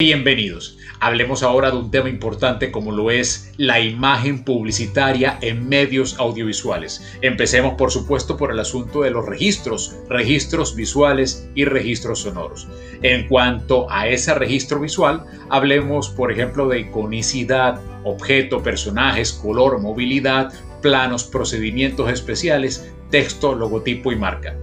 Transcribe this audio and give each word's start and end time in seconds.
Bienvenidos. 0.00 0.78
Hablemos 0.98 1.42
ahora 1.42 1.70
de 1.70 1.76
un 1.76 1.90
tema 1.90 2.08
importante 2.08 2.72
como 2.72 2.90
lo 2.90 3.10
es 3.10 3.52
la 3.58 3.80
imagen 3.80 4.44
publicitaria 4.44 5.36
en 5.42 5.68
medios 5.68 6.18
audiovisuales. 6.18 7.18
Empecemos 7.20 7.74
por 7.74 7.90
supuesto 7.90 8.38
por 8.38 8.50
el 8.50 8.60
asunto 8.60 9.02
de 9.02 9.10
los 9.10 9.26
registros, 9.26 9.94
registros 10.08 10.74
visuales 10.74 11.50
y 11.54 11.66
registros 11.66 12.20
sonoros. 12.20 12.66
En 13.02 13.28
cuanto 13.28 13.90
a 13.90 14.08
ese 14.08 14.32
registro 14.32 14.80
visual, 14.80 15.26
hablemos 15.50 16.08
por 16.08 16.32
ejemplo 16.32 16.66
de 16.66 16.80
iconicidad, 16.80 17.78
objeto, 18.02 18.62
personajes, 18.62 19.34
color, 19.34 19.82
movilidad, 19.82 20.50
planos, 20.80 21.24
procedimientos 21.24 22.10
especiales, 22.10 22.90
texto, 23.10 23.54
logotipo 23.54 24.12
y 24.12 24.16
marca. 24.16 24.56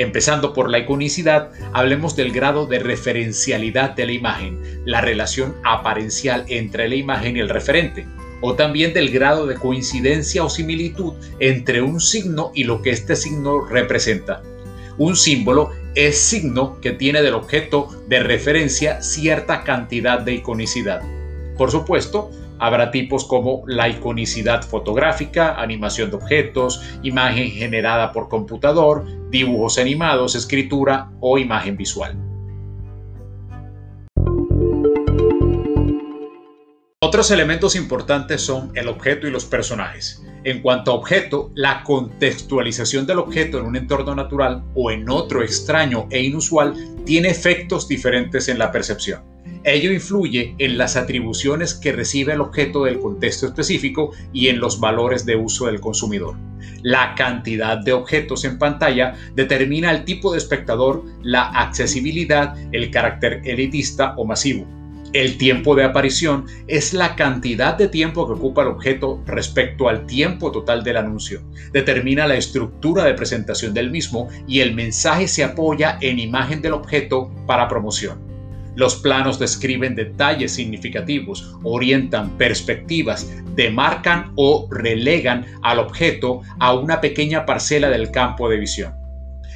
Empezando 0.00 0.54
por 0.54 0.70
la 0.70 0.78
iconicidad, 0.78 1.50
hablemos 1.74 2.16
del 2.16 2.32
grado 2.32 2.64
de 2.64 2.78
referencialidad 2.78 3.90
de 3.90 4.06
la 4.06 4.12
imagen, 4.12 4.58
la 4.86 5.02
relación 5.02 5.56
aparencial 5.62 6.46
entre 6.48 6.88
la 6.88 6.94
imagen 6.94 7.36
y 7.36 7.40
el 7.40 7.50
referente, 7.50 8.06
o 8.40 8.54
también 8.54 8.94
del 8.94 9.10
grado 9.10 9.46
de 9.46 9.56
coincidencia 9.56 10.42
o 10.42 10.48
similitud 10.48 11.12
entre 11.38 11.82
un 11.82 12.00
signo 12.00 12.50
y 12.54 12.64
lo 12.64 12.80
que 12.80 12.92
este 12.92 13.14
signo 13.14 13.66
representa. 13.66 14.40
Un 14.96 15.16
símbolo 15.16 15.68
es 15.94 16.18
signo 16.18 16.80
que 16.80 16.92
tiene 16.92 17.20
del 17.20 17.34
objeto 17.34 17.90
de 18.08 18.20
referencia 18.20 19.02
cierta 19.02 19.64
cantidad 19.64 20.20
de 20.20 20.32
iconicidad. 20.32 21.02
Por 21.58 21.70
supuesto, 21.70 22.30
Habrá 22.62 22.90
tipos 22.90 23.24
como 23.24 23.62
la 23.66 23.88
iconicidad 23.88 24.62
fotográfica, 24.62 25.54
animación 25.54 26.10
de 26.10 26.16
objetos, 26.16 26.82
imagen 27.02 27.50
generada 27.52 28.12
por 28.12 28.28
computador, 28.28 29.06
dibujos 29.30 29.78
animados, 29.78 30.34
escritura 30.34 31.10
o 31.20 31.38
imagen 31.38 31.76
visual. 31.76 32.16
Otros 37.02 37.30
elementos 37.30 37.76
importantes 37.76 38.42
son 38.42 38.70
el 38.74 38.86
objeto 38.88 39.26
y 39.26 39.30
los 39.30 39.44
personajes. 39.44 40.22
En 40.44 40.60
cuanto 40.60 40.90
a 40.90 40.94
objeto, 40.94 41.50
la 41.54 41.82
contextualización 41.82 43.06
del 43.06 43.18
objeto 43.18 43.58
en 43.58 43.66
un 43.66 43.76
entorno 43.76 44.14
natural 44.14 44.62
o 44.74 44.90
en 44.90 45.08
otro 45.08 45.42
extraño 45.42 46.06
e 46.10 46.22
inusual 46.22 46.74
tiene 47.04 47.30
efectos 47.30 47.88
diferentes 47.88 48.48
en 48.48 48.58
la 48.58 48.70
percepción. 48.70 49.29
Ello 49.62 49.92
influye 49.92 50.54
en 50.56 50.78
las 50.78 50.96
atribuciones 50.96 51.74
que 51.74 51.92
recibe 51.92 52.32
el 52.32 52.40
objeto 52.40 52.84
del 52.84 52.98
contexto 52.98 53.46
específico 53.46 54.12
y 54.32 54.48
en 54.48 54.58
los 54.58 54.80
valores 54.80 55.26
de 55.26 55.36
uso 55.36 55.66
del 55.66 55.80
consumidor. 55.80 56.36
La 56.82 57.14
cantidad 57.14 57.76
de 57.76 57.92
objetos 57.92 58.44
en 58.46 58.58
pantalla 58.58 59.14
determina 59.34 59.90
el 59.90 60.04
tipo 60.04 60.32
de 60.32 60.38
espectador, 60.38 61.04
la 61.22 61.50
accesibilidad, 61.50 62.56
el 62.72 62.90
carácter 62.90 63.42
elitista 63.44 64.14
o 64.16 64.24
masivo. 64.24 64.66
El 65.12 65.36
tiempo 65.36 65.74
de 65.74 65.84
aparición 65.84 66.46
es 66.66 66.94
la 66.94 67.14
cantidad 67.14 67.76
de 67.76 67.88
tiempo 67.88 68.26
que 68.26 68.34
ocupa 68.34 68.62
el 68.62 68.68
objeto 68.68 69.22
respecto 69.26 69.88
al 69.88 70.06
tiempo 70.06 70.52
total 70.52 70.84
del 70.84 70.96
anuncio. 70.96 71.42
Determina 71.72 72.26
la 72.26 72.36
estructura 72.36 73.04
de 73.04 73.14
presentación 73.14 73.74
del 73.74 73.90
mismo 73.90 74.28
y 74.46 74.60
el 74.60 74.72
mensaje 74.72 75.28
se 75.28 75.44
apoya 75.44 75.98
en 76.00 76.18
imagen 76.18 76.62
del 76.62 76.72
objeto 76.72 77.30
para 77.46 77.68
promoción. 77.68 78.29
Los 78.74 78.96
planos 78.96 79.38
describen 79.38 79.94
detalles 79.94 80.52
significativos, 80.52 81.56
orientan 81.62 82.36
perspectivas, 82.38 83.30
demarcan 83.54 84.32
o 84.36 84.68
relegan 84.70 85.46
al 85.62 85.78
objeto 85.78 86.42
a 86.58 86.74
una 86.74 87.00
pequeña 87.00 87.46
parcela 87.46 87.90
del 87.90 88.10
campo 88.10 88.48
de 88.48 88.58
visión. 88.58 89.00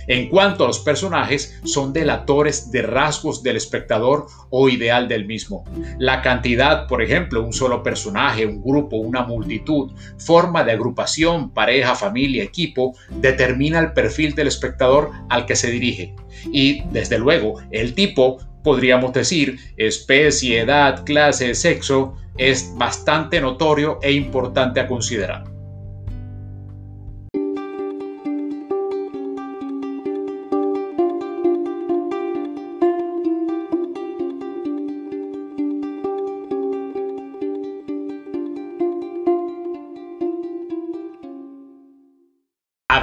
En 0.06 0.28
cuanto 0.28 0.64
a 0.64 0.66
los 0.66 0.80
personajes, 0.80 1.60
son 1.64 1.92
delatores 1.92 2.70
de 2.70 2.82
rasgos 2.82 3.42
del 3.42 3.56
espectador 3.56 4.26
o 4.50 4.68
ideal 4.68 5.08
del 5.08 5.24
mismo. 5.24 5.64
La 5.98 6.20
cantidad, 6.20 6.86
por 6.88 7.02
ejemplo, 7.02 7.42
un 7.42 7.52
solo 7.52 7.82
personaje, 7.82 8.44
un 8.44 8.62
grupo, 8.62 8.96
una 8.96 9.22
multitud, 9.22 9.92
forma 10.18 10.62
de 10.62 10.72
agrupación, 10.72 11.50
pareja, 11.50 11.94
familia, 11.94 12.42
equipo, 12.42 12.94
determina 13.20 13.78
el 13.78 13.92
perfil 13.92 14.34
del 14.34 14.48
espectador 14.48 15.10
al 15.30 15.46
que 15.46 15.56
se 15.56 15.70
dirige. 15.70 16.14
Y, 16.52 16.82
desde 16.90 17.18
luego, 17.18 17.62
el 17.70 17.94
tipo 17.94 18.38
podríamos 18.64 19.12
decir, 19.12 19.58
especie, 19.76 20.58
edad, 20.60 21.04
clase, 21.04 21.54
sexo, 21.54 22.16
es 22.36 22.72
bastante 22.76 23.40
notorio 23.40 24.00
e 24.02 24.10
importante 24.10 24.80
a 24.80 24.88
considerar. 24.88 25.53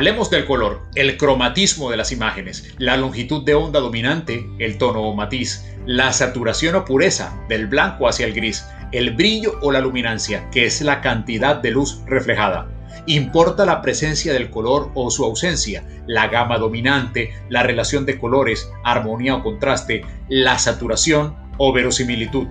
Hablemos 0.01 0.31
del 0.31 0.45
color, 0.45 0.81
el 0.95 1.15
cromatismo 1.15 1.91
de 1.91 1.97
las 1.97 2.11
imágenes, 2.11 2.73
la 2.79 2.97
longitud 2.97 3.45
de 3.45 3.53
onda 3.53 3.79
dominante, 3.79 4.43
el 4.57 4.79
tono 4.79 5.03
o 5.03 5.13
matiz, 5.13 5.63
la 5.85 6.11
saturación 6.11 6.73
o 6.73 6.85
pureza, 6.85 7.39
del 7.47 7.67
blanco 7.67 8.07
hacia 8.07 8.25
el 8.25 8.33
gris, 8.33 8.65
el 8.93 9.11
brillo 9.11 9.59
o 9.61 9.71
la 9.71 9.79
luminancia, 9.79 10.49
que 10.49 10.65
es 10.65 10.81
la 10.81 11.01
cantidad 11.01 11.57
de 11.57 11.69
luz 11.69 12.01
reflejada. 12.07 12.67
Importa 13.05 13.63
la 13.63 13.83
presencia 13.83 14.33
del 14.33 14.49
color 14.49 14.89
o 14.95 15.11
su 15.11 15.23
ausencia, 15.23 15.83
la 16.07 16.29
gama 16.29 16.57
dominante, 16.57 17.31
la 17.49 17.61
relación 17.61 18.03
de 18.07 18.17
colores, 18.17 18.71
armonía 18.83 19.35
o 19.35 19.43
contraste, 19.43 20.01
la 20.29 20.57
saturación 20.57 21.35
o 21.59 21.71
verosimilitud. 21.73 22.47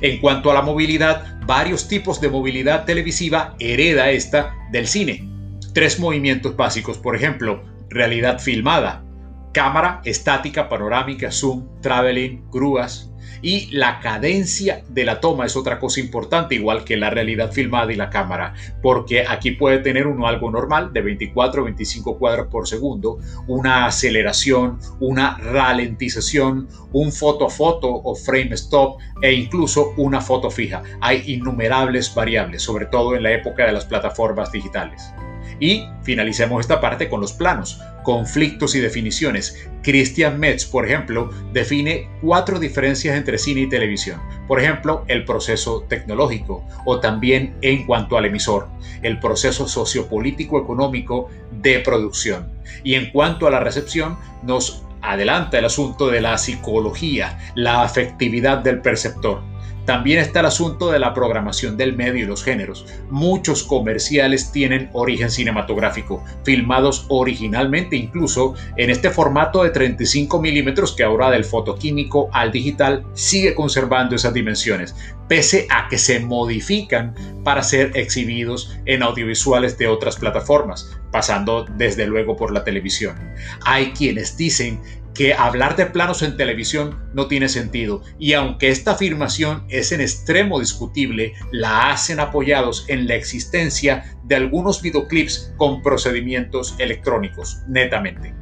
En 0.00 0.20
cuanto 0.20 0.50
a 0.50 0.54
la 0.54 0.62
movilidad, 0.62 1.38
varios 1.46 1.86
tipos 1.86 2.20
de 2.20 2.30
movilidad 2.30 2.84
televisiva 2.84 3.54
hereda 3.60 4.10
esta 4.10 4.56
del 4.72 4.88
cine 4.88 5.29
Tres 5.72 6.00
movimientos 6.00 6.56
básicos, 6.56 6.98
por 6.98 7.14
ejemplo, 7.14 7.62
realidad 7.88 8.40
filmada, 8.40 9.04
cámara, 9.52 10.00
estática, 10.04 10.68
panorámica, 10.68 11.30
zoom, 11.30 11.80
traveling, 11.80 12.42
grúas. 12.50 13.06
Y 13.42 13.70
la 13.70 14.00
cadencia 14.00 14.82
de 14.88 15.04
la 15.04 15.20
toma 15.20 15.46
es 15.46 15.56
otra 15.56 15.78
cosa 15.78 16.00
importante, 16.00 16.56
igual 16.56 16.84
que 16.84 16.96
la 16.96 17.08
realidad 17.08 17.52
filmada 17.52 17.92
y 17.92 17.96
la 17.96 18.10
cámara, 18.10 18.54
porque 18.82 19.24
aquí 19.26 19.52
puede 19.52 19.78
tener 19.78 20.08
uno 20.08 20.26
algo 20.26 20.50
normal 20.50 20.92
de 20.92 21.02
24 21.02 21.62
o 21.62 21.64
25 21.66 22.18
cuadros 22.18 22.48
por 22.48 22.66
segundo, 22.66 23.18
una 23.46 23.86
aceleración, 23.86 24.78
una 24.98 25.38
ralentización, 25.38 26.68
un 26.92 27.12
foto 27.12 27.46
a 27.46 27.50
foto 27.50 27.88
o 27.88 28.14
frame 28.14 28.54
stop 28.54 28.98
e 29.22 29.32
incluso 29.32 29.94
una 29.96 30.20
foto 30.20 30.50
fija. 30.50 30.82
Hay 31.00 31.22
innumerables 31.26 32.12
variables, 32.14 32.62
sobre 32.62 32.86
todo 32.86 33.14
en 33.14 33.22
la 33.22 33.32
época 33.32 33.64
de 33.64 33.72
las 33.72 33.84
plataformas 33.84 34.50
digitales. 34.52 35.14
Y 35.60 35.86
finalicemos 36.02 36.60
esta 36.60 36.80
parte 36.80 37.08
con 37.08 37.20
los 37.20 37.32
planos, 37.32 37.80
conflictos 38.02 38.74
y 38.74 38.80
definiciones. 38.80 39.68
Christian 39.82 40.40
Metz, 40.40 40.64
por 40.64 40.86
ejemplo, 40.86 41.30
define 41.52 42.08
cuatro 42.22 42.58
diferencias 42.58 43.16
entre 43.16 43.38
cine 43.38 43.62
y 43.62 43.68
televisión. 43.68 44.20
Por 44.48 44.58
ejemplo, 44.60 45.04
el 45.06 45.24
proceso 45.24 45.84
tecnológico 45.88 46.64
o 46.86 46.98
también 46.98 47.54
en 47.60 47.86
cuanto 47.86 48.16
al 48.16 48.24
emisor, 48.24 48.68
el 49.02 49.20
proceso 49.20 49.68
sociopolítico 49.68 50.58
económico 50.58 51.28
de 51.52 51.80
producción. 51.80 52.48
Y 52.82 52.94
en 52.94 53.10
cuanto 53.10 53.46
a 53.46 53.50
la 53.50 53.60
recepción, 53.60 54.16
nos 54.42 54.84
adelanta 55.02 55.58
el 55.58 55.64
asunto 55.64 56.08
de 56.08 56.20
la 56.20 56.38
psicología, 56.38 57.38
la 57.54 57.82
afectividad 57.82 58.58
del 58.58 58.80
perceptor. 58.80 59.42
También 59.84 60.20
está 60.20 60.40
el 60.40 60.46
asunto 60.46 60.90
de 60.90 60.98
la 60.98 61.14
programación 61.14 61.76
del 61.76 61.96
medio 61.96 62.24
y 62.24 62.26
los 62.26 62.44
géneros. 62.44 62.86
Muchos 63.10 63.62
comerciales 63.62 64.52
tienen 64.52 64.90
origen 64.92 65.30
cinematográfico, 65.30 66.22
filmados 66.44 67.06
originalmente 67.08 67.96
incluso 67.96 68.54
en 68.76 68.90
este 68.90 69.10
formato 69.10 69.62
de 69.62 69.70
35 69.70 70.40
milímetros 70.40 70.94
que 70.94 71.02
ahora 71.02 71.30
del 71.30 71.44
fotoquímico 71.44 72.28
al 72.32 72.52
digital 72.52 73.04
sigue 73.14 73.54
conservando 73.54 74.16
esas 74.16 74.34
dimensiones, 74.34 74.94
pese 75.28 75.66
a 75.70 75.88
que 75.88 75.96
se 75.98 76.20
modifican 76.20 77.14
para 77.44 77.62
ser 77.62 77.92
exhibidos 77.94 78.76
en 78.84 79.02
audiovisuales 79.02 79.78
de 79.78 79.86
otras 79.86 80.16
plataformas, 80.16 80.90
pasando 81.12 81.66
desde 81.76 82.06
luego 82.06 82.36
por 82.36 82.52
la 82.52 82.64
televisión. 82.64 83.16
Hay 83.64 83.92
quienes 83.92 84.36
dicen 84.36 84.80
que 85.20 85.34
hablar 85.34 85.76
de 85.76 85.84
planos 85.84 86.22
en 86.22 86.38
televisión 86.38 86.98
no 87.12 87.28
tiene 87.28 87.50
sentido 87.50 88.02
y 88.18 88.32
aunque 88.32 88.70
esta 88.70 88.92
afirmación 88.92 89.66
es 89.68 89.92
en 89.92 90.00
extremo 90.00 90.58
discutible, 90.60 91.34
la 91.52 91.90
hacen 91.90 92.20
apoyados 92.20 92.86
en 92.88 93.06
la 93.06 93.16
existencia 93.16 94.16
de 94.24 94.36
algunos 94.36 94.80
videoclips 94.80 95.52
con 95.58 95.82
procedimientos 95.82 96.74
electrónicos, 96.78 97.58
netamente. 97.68 98.34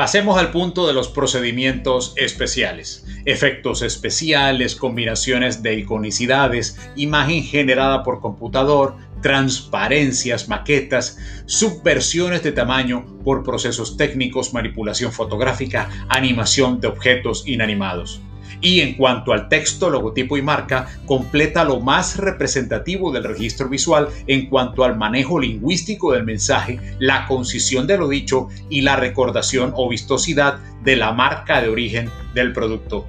Pasemos 0.00 0.38
al 0.38 0.52
punto 0.52 0.86
de 0.86 0.92
los 0.92 1.08
procedimientos 1.08 2.12
especiales. 2.14 3.04
Efectos 3.24 3.82
especiales, 3.82 4.76
combinaciones 4.76 5.60
de 5.60 5.74
iconicidades, 5.74 6.78
imagen 6.94 7.42
generada 7.42 8.04
por 8.04 8.20
computador, 8.20 8.94
transparencias, 9.22 10.48
maquetas, 10.48 11.18
subversiones 11.46 12.42
de 12.42 12.52
tamaño 12.52 13.04
por 13.24 13.42
procesos 13.42 13.96
técnicos, 13.96 14.54
manipulación 14.54 15.12
fotográfica, 15.12 15.88
animación 16.08 16.80
de 16.80 16.88
objetos 16.88 17.44
inanimados. 17.46 18.20
Y 18.60 18.80
en 18.80 18.94
cuanto 18.94 19.32
al 19.32 19.48
texto, 19.48 19.88
logotipo 19.88 20.36
y 20.36 20.42
marca, 20.42 20.88
completa 21.06 21.64
lo 21.64 21.80
más 21.80 22.16
representativo 22.16 23.12
del 23.12 23.24
registro 23.24 23.68
visual 23.68 24.08
en 24.26 24.48
cuanto 24.48 24.84
al 24.84 24.96
manejo 24.96 25.38
lingüístico 25.38 26.12
del 26.12 26.24
mensaje, 26.24 26.80
la 26.98 27.26
concisión 27.26 27.86
de 27.86 27.98
lo 27.98 28.08
dicho 28.08 28.48
y 28.68 28.80
la 28.80 28.96
recordación 28.96 29.72
o 29.76 29.88
vistosidad 29.88 30.58
de 30.82 30.96
la 30.96 31.12
marca 31.12 31.60
de 31.62 31.68
origen 31.68 32.10
del 32.34 32.52
producto. 32.52 33.06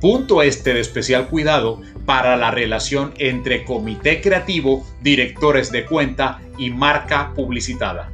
Punto 0.00 0.42
este 0.42 0.74
de 0.74 0.80
especial 0.80 1.28
cuidado 1.28 1.80
para 2.06 2.36
la 2.36 2.50
relación 2.50 3.12
entre 3.18 3.64
comité 3.64 4.20
creativo, 4.20 4.86
directores 5.02 5.70
de 5.72 5.84
cuenta 5.84 6.40
y 6.56 6.70
marca 6.70 7.34
publicitada. 7.34 8.12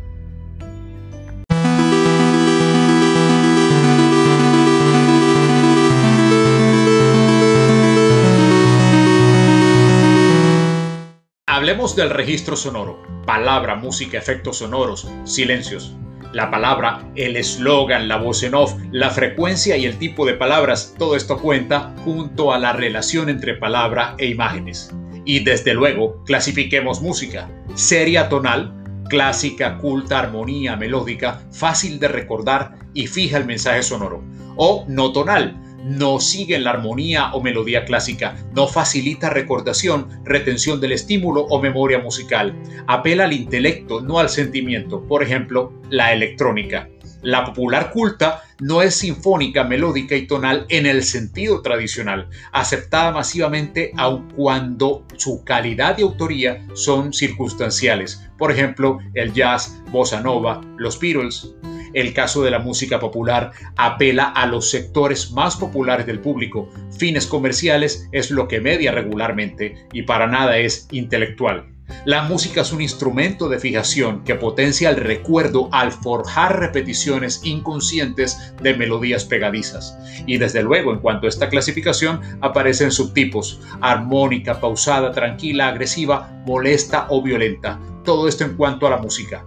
Hablemos 11.46 11.94
del 11.94 12.10
registro 12.10 12.56
sonoro. 12.56 13.02
Palabra, 13.24 13.76
música, 13.76 14.18
efectos 14.18 14.58
sonoros, 14.58 15.06
silencios. 15.24 15.94
La 16.32 16.50
palabra, 16.50 17.02
el 17.14 17.36
eslogan, 17.36 18.08
la 18.08 18.16
voz 18.16 18.42
en 18.42 18.54
off, 18.54 18.74
la 18.90 19.10
frecuencia 19.10 19.76
y 19.76 19.84
el 19.84 19.98
tipo 19.98 20.24
de 20.24 20.34
palabras, 20.34 20.94
todo 20.98 21.14
esto 21.14 21.38
cuenta 21.38 21.94
junto 22.04 22.52
a 22.52 22.58
la 22.58 22.72
relación 22.72 23.28
entre 23.28 23.54
palabra 23.54 24.14
e 24.18 24.26
imágenes. 24.26 24.90
Y 25.24 25.44
desde 25.44 25.74
luego, 25.74 26.22
clasifiquemos 26.24 27.02
música. 27.02 27.48
Seria 27.74 28.28
tonal, 28.28 28.72
clásica, 29.08 29.76
culta, 29.76 30.20
armonía, 30.20 30.74
melódica, 30.76 31.42
fácil 31.52 31.98
de 31.98 32.08
recordar 32.08 32.76
y 32.94 33.06
fija 33.06 33.36
el 33.36 33.44
mensaje 33.44 33.82
sonoro. 33.82 34.22
O 34.56 34.86
no 34.88 35.12
tonal, 35.12 35.54
no 35.84 36.20
sigue 36.20 36.58
la 36.58 36.70
armonía 36.70 37.32
o 37.32 37.42
melodía 37.42 37.84
clásica, 37.84 38.36
no 38.54 38.66
facilita 38.68 39.30
recordación, 39.30 40.08
retención 40.24 40.80
del 40.80 40.92
estímulo 40.92 41.42
o 41.42 41.60
memoria 41.60 41.98
musical. 41.98 42.54
Apela 42.86 43.24
al 43.24 43.32
intelecto, 43.32 44.00
no 44.00 44.18
al 44.18 44.28
sentimiento. 44.28 45.02
Por 45.06 45.22
ejemplo, 45.22 45.72
la 45.90 46.12
electrónica. 46.12 46.88
La 47.22 47.44
popular 47.44 47.92
culta 47.92 48.42
no 48.58 48.82
es 48.82 48.96
sinfónica, 48.96 49.62
melódica 49.62 50.16
y 50.16 50.26
tonal 50.26 50.66
en 50.68 50.86
el 50.86 51.04
sentido 51.04 51.62
tradicional, 51.62 52.28
aceptada 52.50 53.12
masivamente 53.12 53.92
aun 53.96 54.28
cuando 54.34 55.06
su 55.16 55.44
calidad 55.44 55.98
y 55.98 56.02
autoría 56.02 56.66
son 56.74 57.12
circunstanciales. 57.12 58.28
Por 58.38 58.50
ejemplo, 58.50 58.98
el 59.14 59.32
jazz, 59.32 59.80
bossa 59.92 60.20
nova, 60.20 60.60
los 60.78 60.98
Beatles, 60.98 61.54
el 61.94 62.14
caso 62.14 62.42
de 62.42 62.50
la 62.50 62.58
música 62.58 63.00
popular 63.00 63.52
apela 63.76 64.24
a 64.24 64.46
los 64.46 64.70
sectores 64.70 65.32
más 65.32 65.56
populares 65.56 66.06
del 66.06 66.20
público. 66.20 66.68
Fines 66.96 67.26
comerciales 67.26 68.08
es 68.12 68.30
lo 68.30 68.48
que 68.48 68.60
media 68.60 68.92
regularmente 68.92 69.86
y 69.92 70.02
para 70.02 70.26
nada 70.26 70.58
es 70.58 70.88
intelectual. 70.90 71.72
La 72.04 72.22
música 72.22 72.62
es 72.62 72.72
un 72.72 72.80
instrumento 72.80 73.48
de 73.48 73.58
fijación 73.58 74.24
que 74.24 74.34
potencia 74.34 74.90
el 74.90 74.96
recuerdo 74.96 75.68
al 75.72 75.92
forjar 75.92 76.58
repeticiones 76.58 77.40
inconscientes 77.44 78.54
de 78.60 78.74
melodías 78.74 79.24
pegadizas. 79.24 79.96
Y 80.26 80.38
desde 80.38 80.62
luego, 80.62 80.92
en 80.92 81.00
cuanto 81.00 81.26
a 81.26 81.28
esta 81.28 81.48
clasificación, 81.48 82.20
aparecen 82.40 82.90
subtipos, 82.90 83.60
armónica, 83.80 84.60
pausada, 84.60 85.12
tranquila, 85.12 85.68
agresiva, 85.68 86.42
molesta 86.46 87.06
o 87.10 87.22
violenta. 87.22 87.78
Todo 88.04 88.26
esto 88.26 88.44
en 88.44 88.56
cuanto 88.56 88.86
a 88.86 88.90
la 88.90 88.98
música. 88.98 89.44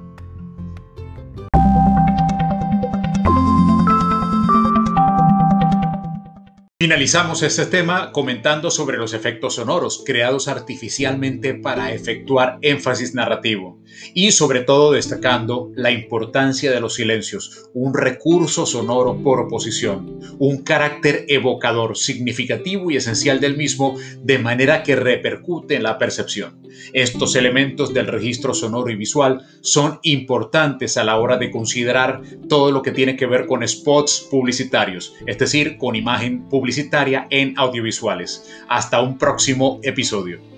Finalizamos 6.85 7.41
este 7.41 7.65
tema 7.65 8.11
comentando 8.11 8.69
sobre 8.69 8.99
los 8.99 9.15
efectos 9.15 9.55
sonoros 9.55 10.03
creados 10.05 10.47
artificialmente 10.47 11.55
para 11.55 11.91
efectuar 11.91 12.59
énfasis 12.61 13.15
narrativo 13.15 13.79
y 14.13 14.31
sobre 14.31 14.59
todo 14.59 14.91
destacando 14.91 15.71
la 15.73 15.89
importancia 15.89 16.71
de 16.71 16.79
los 16.79 16.93
silencios, 16.93 17.71
un 17.73 17.95
recurso 17.95 18.67
sonoro 18.67 19.17
por 19.23 19.39
oposición, 19.39 20.19
un 20.37 20.61
carácter 20.61 21.25
evocador, 21.27 21.97
significativo 21.97 22.91
y 22.91 22.97
esencial 22.97 23.39
del 23.39 23.57
mismo 23.57 23.97
de 24.21 24.37
manera 24.37 24.83
que 24.83 24.95
repercute 24.95 25.73
en 25.73 25.81
la 25.81 25.97
percepción. 25.97 26.61
Estos 26.93 27.35
elementos 27.35 27.93
del 27.93 28.07
registro 28.07 28.53
sonoro 28.53 28.91
y 28.91 28.95
visual 28.95 29.41
son 29.61 29.99
importantes 30.03 30.97
a 30.97 31.03
la 31.03 31.17
hora 31.17 31.37
de 31.37 31.49
considerar 31.49 32.21
todo 32.49 32.71
lo 32.71 32.81
que 32.81 32.91
tiene 32.91 33.15
que 33.15 33.25
ver 33.25 33.47
con 33.47 33.67
spots 33.67 34.27
publicitarios, 34.29 35.13
es 35.25 35.37
decir, 35.37 35.77
con 35.77 35.95
imagen 35.95 36.47
en 37.29 37.57
audiovisuales. 37.57 38.51
Hasta 38.67 39.01
un 39.01 39.17
próximo 39.17 39.79
episodio. 39.83 40.54